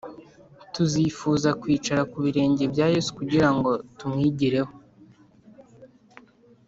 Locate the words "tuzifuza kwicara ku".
0.73-2.17